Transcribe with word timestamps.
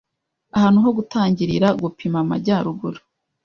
Ahantu 0.55 0.77
ho 0.83 0.89
gutangirira 0.97 1.67
gupima 1.81 2.17
amajyaruguru- 2.23 3.01